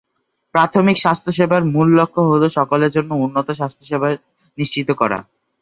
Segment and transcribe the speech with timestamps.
[0.55, 4.07] প্রাথমিক স্বাস্থ্যসেবার মূল লক্ষ্য হলো সকলের জন্য উন্নত স্বাস্থ্যসেবা
[4.57, 5.19] নিশ্চিত করা।